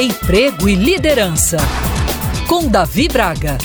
[0.00, 1.56] Emprego e Liderança,
[2.48, 3.58] com Davi Braga.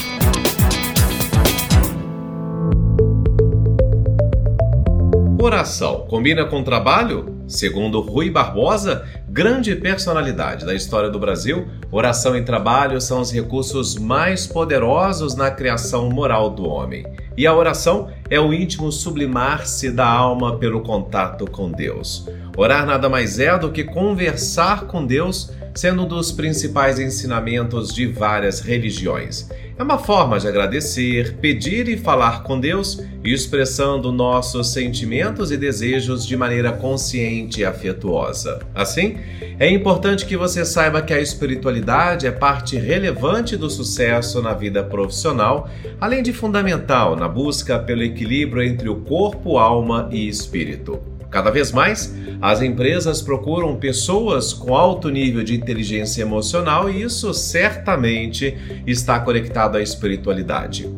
[5.40, 7.44] Oração combina com trabalho?
[7.46, 13.96] Segundo Rui Barbosa, grande personalidade da história do Brasil, oração e trabalho são os recursos
[13.96, 17.04] mais poderosos na criação moral do homem.
[17.36, 22.28] E a oração é o íntimo sublimar-se da alma pelo contato com Deus.
[22.56, 28.06] Orar nada mais é do que conversar com Deus sendo um dos principais ensinamentos de
[28.06, 29.48] várias religiões.
[29.76, 36.24] É uma forma de agradecer, pedir e falar com Deus, expressando nossos sentimentos e desejos
[36.24, 38.60] de maneira consciente e afetuosa.
[38.72, 39.16] Assim,
[39.58, 44.84] é importante que você saiba que a espiritualidade é parte relevante do sucesso na vida
[44.84, 45.68] profissional,
[46.00, 51.13] além de fundamental na busca pelo equilíbrio entre o corpo, alma e espírito.
[51.34, 57.34] Cada vez mais, as empresas procuram pessoas com alto nível de inteligência emocional e isso
[57.34, 60.88] certamente está conectado à espiritualidade.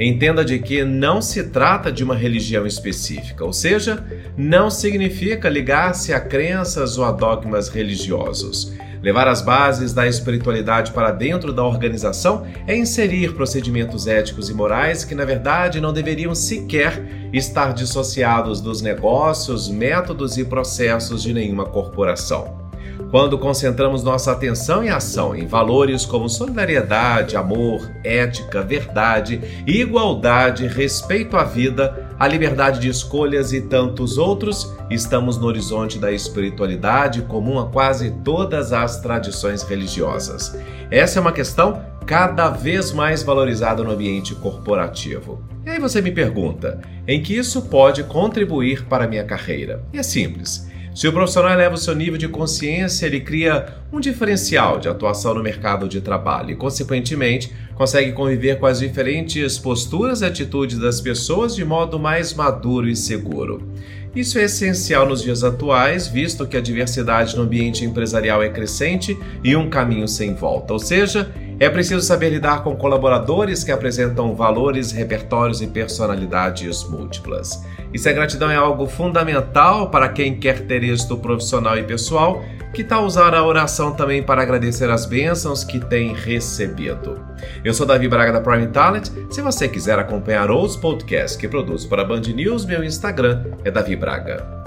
[0.00, 4.02] Entenda de que não se trata de uma religião específica, ou seja,
[4.34, 8.72] não significa ligar-se a crenças ou a dogmas religiosos.
[9.02, 15.04] Levar as bases da espiritualidade para dentro da organização é inserir procedimentos éticos e morais
[15.04, 21.64] que, na verdade, não deveriam sequer estar dissociados dos negócios, métodos e processos de nenhuma
[21.64, 22.62] corporação.
[23.10, 31.36] Quando concentramos nossa atenção e ação em valores como solidariedade, amor, ética, verdade, igualdade, respeito
[31.36, 37.58] à vida, a liberdade de escolhas e tantos outros, estamos no horizonte da espiritualidade comum
[37.58, 40.56] a quase todas as tradições religiosas.
[40.88, 45.42] Essa é uma questão cada vez mais valorizada no ambiente corporativo.
[45.66, 49.82] E aí você me pergunta, em que isso pode contribuir para a minha carreira?
[49.92, 50.70] E é simples.
[50.94, 55.32] Se o profissional eleva o seu nível de consciência, ele cria um diferencial de atuação
[55.32, 61.00] no mercado de trabalho e, consequentemente, consegue conviver com as diferentes posturas e atitudes das
[61.00, 63.72] pessoas de modo mais maduro e seguro.
[64.14, 69.18] Isso é essencial nos dias atuais, visto que a diversidade no ambiente empresarial é crescente
[69.42, 71.32] e um caminho sem volta, ou seja,
[71.64, 77.64] é preciso saber lidar com colaboradores que apresentam valores, repertórios e personalidades múltiplas.
[77.94, 82.42] E se a gratidão é algo fundamental para quem quer ter êxito profissional e pessoal,
[82.74, 87.20] que tal usar a oração também para agradecer as bênçãos que tem recebido?
[87.64, 89.10] Eu sou Davi Braga da Prime Talent.
[89.30, 93.70] Se você quiser acompanhar outros podcasts que produzo para a Band News, meu Instagram é
[93.70, 94.61] Davi Braga.